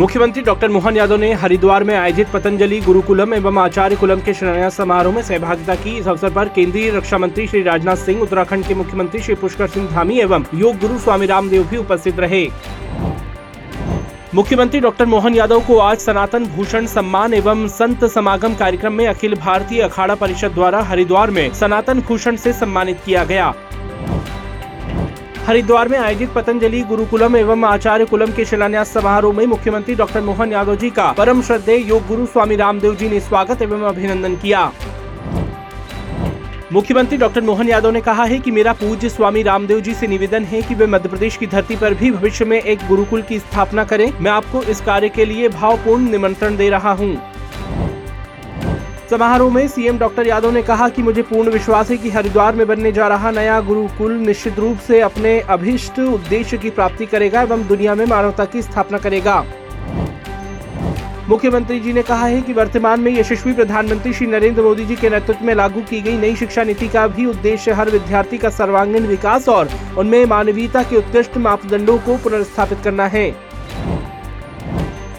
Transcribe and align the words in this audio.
मुख्यमंत्री 0.00 0.42
डॉक्टर 0.42 0.68
मोहन 0.68 0.96
यादव 0.96 1.16
ने 1.16 1.32
हरिद्वार 1.34 1.84
में 1.84 1.94
आयोजित 1.96 2.28
पतंजलि 2.32 2.78
गुरुकुलम 2.80 3.34
एवं 3.34 3.58
आचार्य 3.58 3.96
कुलम 3.96 4.20
के 4.20 4.34
शिलान्यास 4.34 4.76
समारोह 4.76 5.14
में 5.14 5.22
सहभागिता 5.22 5.74
की। 5.74 5.96
इस 5.98 6.06
अवसर 6.08 6.30
पर 6.30 6.48
केंद्रीय 6.48 6.90
रक्षा 6.90 7.18
मंत्री 7.18 7.46
श्री 7.46 7.62
राजनाथ 7.62 7.96
सिंह, 7.96 8.22
उत्तराखंड 8.22 8.66
के 8.66 8.74
मुख्यमंत्री 8.74 9.20
श्री 9.22 9.34
पुष्कर 9.34 9.66
सिंह 9.66 9.88
धामी 9.90 10.18
एवं 10.20 10.44
योग 10.54 10.78
गुरु 10.78 10.98
स्वामी 10.98 11.26
रामदेव 11.26 11.64
भी 11.64 11.76
उपस्थित 11.76 12.20
रहे। 12.20 12.46
मुख्यमंत्री 14.34 14.80
डॉक्टर 14.80 15.06
मोहन 15.06 15.34
यादव 15.34 15.60
को 15.60 15.78
आज 15.78 15.98
सनातन 15.98 16.46
भूषण 16.46 16.86
सम्मान 16.86 17.34
एवं 17.34 17.68
संत 17.68 18.04
समागम 18.04 18.54
कार्यक्रम 18.54 18.92
में 18.92 19.06
अखिल 19.06 19.34
भारतीय 19.34 19.82
अखाड़ा 19.82 20.14
परिषद 20.14 20.52
द्वारा 20.52 20.82
हरिद्वार 20.82 21.30
में 21.30 21.52
सनातन 21.54 22.00
भूषण 22.00 22.36
से 22.36 22.52
सम्मानित 22.52 23.00
किया 23.06 23.24
गया। 23.24 23.52
हरिद्वार 25.50 25.88
में 25.88 25.96
आयोजित 25.98 26.28
पतंजलि 26.32 26.80
गुरुकुलम 26.88 27.36
एवं 27.36 27.64
आचार्य 27.64 28.04
कुलम 28.04 28.32
के 28.32 28.44
शिलान्यास 28.44 28.92
समारोह 28.94 29.34
में 29.36 29.44
मुख्यमंत्री 29.46 29.94
डॉक्टर 29.94 30.20
मोहन 30.20 30.52
यादव 30.52 30.76
जी 30.76 30.90
का 30.90 31.10
परम 31.12 31.40
श्रद्धेय 31.42 31.88
योग 31.88 32.06
गुरु 32.08 32.26
स्वामी 32.26 32.56
रामदेव 32.56 32.94
जी 32.96 33.08
ने 33.08 33.18
स्वागत 33.20 33.62
एवं 33.62 33.82
अभिनंदन 33.88 34.36
किया 34.36 34.60
मुख्यमंत्री 36.72 37.18
डॉक्टर 37.18 37.40
मोहन 37.40 37.68
यादव 37.68 37.90
ने 37.90 38.00
कहा 38.00 38.24
है 38.24 38.38
कि 38.38 38.50
मेरा 38.50 38.72
पूज्य 38.74 39.08
स्वामी 39.08 39.42
रामदेव 39.42 39.80
जी 39.80 39.94
से 39.94 40.06
निवेदन 40.06 40.44
है 40.44 40.62
कि 40.62 40.74
वे 40.74 40.86
मध्य 40.86 41.08
प्रदेश 41.08 41.36
की 41.36 41.46
धरती 41.46 41.76
पर 41.76 41.94
भी 41.94 42.10
भविष्य 42.10 42.44
में 42.44 42.60
एक 42.60 42.86
गुरुकुल 42.88 43.22
की 43.22 43.38
स्थापना 43.38 43.84
करें 43.84 44.10
मैं 44.20 44.30
आपको 44.30 44.62
इस 44.64 44.80
कार्य 44.80 45.08
के 45.08 45.24
लिए 45.24 45.48
भावपूर्ण 45.50 46.10
निमंत्रण 46.10 46.56
दे 46.56 46.70
रहा 46.70 46.92
हूँ। 46.92 47.29
समारोह 49.10 49.52
में 49.52 49.66
सीएम 49.68 49.96
डॉक्टर 49.98 50.26
यादव 50.26 50.50
ने 50.50 50.62
कहा 50.62 50.88
कि 50.88 51.02
मुझे 51.02 51.22
पूर्ण 51.22 51.50
विश्वास 51.50 51.88
है 51.90 51.96
कि 51.96 52.10
हरिद्वार 52.10 52.54
में 52.54 52.66
बनने 52.66 52.92
जा 52.92 53.08
रहा 53.08 53.30
नया 53.30 53.60
गुरुकुल 53.60 54.12
निश्चित 54.16 54.58
रूप 54.58 54.78
से 54.78 55.00
अपने 55.00 55.38
अभिष्ट 55.50 55.98
उद्देश्य 55.98 56.58
की 56.58 56.70
प्राप्ति 56.70 57.06
करेगा 57.06 57.42
एवं 57.42 57.66
दुनिया 57.68 57.94
में 57.94 58.04
मानवता 58.06 58.44
की 58.44 58.62
स्थापना 58.62 58.98
करेगा। 58.98 59.44
मुख्यमंत्री 61.28 61.80
जी 61.80 61.92
ने 61.92 62.02
कहा 62.02 62.26
है 62.26 62.40
कि 62.42 62.52
वर्तमान 62.52 63.00
में 63.00 63.12
यशस्वी 63.12 63.52
प्रधानमंत्री 63.52 64.12
श्री 64.12 64.26
नरेंद्र 64.26 64.62
मोदी 64.62 64.84
जी 64.84 64.96
के 64.96 65.10
नेतृत्व 65.10 65.44
में 65.46 65.54
लागू 65.54 65.80
की 65.80 66.00
गई 66.00 66.16
नई 66.18 66.36
शिक्षा 66.36 66.64
नीति 66.64 66.88
का 66.88 67.06
भी 67.08 67.26
उद्देश्य 67.26 67.72
हर 67.72 67.90
विद्यार्थी 67.90 68.38
का 68.38 68.50
सर्वांगीण 68.50 69.06
विकास 69.06 69.48
और 69.48 69.68
उनमें 69.98 70.24
मानवीयता 70.26 70.82
के 70.82 70.96
उत्कृष्ट 70.96 71.36
मापदंडों 71.38 71.98
को 71.98 72.16
पुनर्स्थापित 72.16 72.78
करना 72.84 73.06
है। 73.06 73.30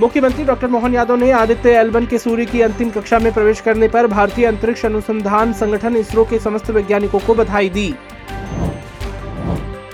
मुख्यमंत्री 0.00 0.44
डॉक्टर 0.44 0.66
मोहन 0.66 0.94
यादव 0.94 1.16
ने 1.16 1.30
आदित्य 1.32 1.70
एल 1.70 2.06
के 2.06 2.18
सूर्य 2.18 2.44
की 2.46 2.60
अंतिम 2.60 2.90
कक्षा 2.90 3.18
में 3.18 3.32
प्रवेश 3.32 3.60
करने 3.60 3.86
पर 3.88 4.06
भारतीय 4.06 4.46
अंतरिक्ष 4.46 4.84
अनुसंधान 4.84 5.52
संगठन 5.52 5.96
इसरो 5.96 6.24
के 6.24 6.38
समस्त 6.38 6.70
वैज्ञानिकों 6.70 7.18
को 7.18 7.34
बधाई 7.34 7.68
दी। 7.68 7.94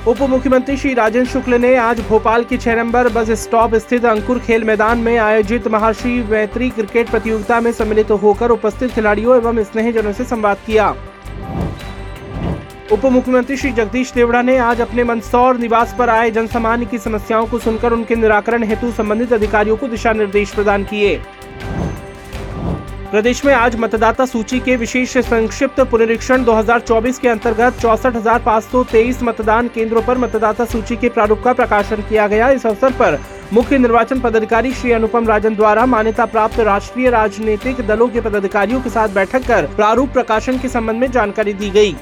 उप 0.09 0.21
मुख्यमंत्री 0.21 0.77
श्री 0.77 0.93
राजेंद्र 0.95 1.31
शुक्ल 1.31 1.61
ने 1.61 1.75
आज 1.77 2.01
भोपाल 2.09 2.45
के 2.45 2.57
छह 2.57 2.77
नंबर 2.77 3.09
बस 3.09 3.31
स्टॉप 3.43 3.75
स्थित 3.77 4.05
अंकुर 4.05 4.39
खेल 4.39 4.65
मैदान 4.65 4.99
में 4.99 5.17
आयोजित 5.19 5.69
महर्षि 5.69 6.13
मैत्री 6.31 6.71
क्रिकेट 6.71 7.11
प्रतियोगिता 7.11 7.61
में 7.61 7.73
सम्मिलित 7.73 8.11
होकर 8.11 8.51
उपस्थित 8.51 8.91
खिलाड़ियों 8.91 9.37
एवं 9.37 9.63
स्नेहजनों 9.65 10.13
से 10.13 10.25
संवाद 10.25 10.59
किया। 10.67 10.95
उप 12.95 13.05
मुख्यमंत्री 13.05 13.57
श्री 13.57 13.71
जगदीश 13.73 14.13
देवड़ा 14.13 14.41
ने 14.43 14.57
आज 14.59 14.81
अपने 14.81 15.05
मंदसौर 15.05 15.57
निवास 15.59 15.95
पर 15.99 16.09
आए 16.09 16.31
जनसामान्य 16.31 16.87
की 16.87 16.99
समस्याओं 16.99 17.47
को 17.47 17.59
सुनकर 17.59 17.93
उनके 17.93 18.17
निराकरण 18.17 18.63
हेतु 18.63 18.91
संबंधित 18.93 19.33
अधिकारियों 19.33 19.77
को 19.77 19.89
दिशा 19.89 20.13
निर्देश 20.13 20.51
प्रदान 20.51 20.85
किए। 20.85 21.17
प्रदेश 23.11 23.45
में 23.45 23.53
आज 23.55 23.77
मतदाता 23.77 24.27
सूची 24.27 24.61
के 24.61 24.77
विशेष 24.77 25.17
संक्षिप्त 25.19 25.81
पुनरीक्षण 25.81 26.45
2024 26.45 27.19
के 27.19 27.29
अंतर्गत 27.29 27.81
चौसठ 27.81 28.17
मतदान 29.23 29.69
केंद्रों 29.69 30.03
पर 30.03 30.19
मतदाता 30.19 30.65
सूची 30.65 30.97
के 30.97 31.09
प्रारूप 31.09 31.43
का 31.45 31.53
प्रकाशन 31.53 32.03
किया 32.03 32.29
गया। 32.29 32.51
इस 32.51 32.67
अवसर 32.67 32.93
पर 32.93 33.21
मुख्य 33.53 33.79
निर्वाचन 33.79 34.21
पदाधिकारी 34.21 34.73
श्री 34.73 34.93
अनुपम 34.93 35.29
राजन 35.29 35.55
द्वारा 35.57 35.87
मान्यता 35.87 36.25
प्राप्त 36.27 36.61
राष्ट्रीय 36.63 37.11
राजनीतिक 37.11 37.87
दलों 37.87 38.09
के 38.09 38.21
पदाधिकारियों 38.21 38.81
के 38.81 38.91
साथ 38.91 39.09
बैठक 39.15 39.47
कर 39.47 39.67
प्रारूप 39.77 40.13
प्रकाशन 40.13 40.59
के 40.59 40.69
संबंध 40.69 41.01
में 41.01 41.11
जानकारी 41.11 41.53
दी 41.55 41.71
गई। 41.71 41.97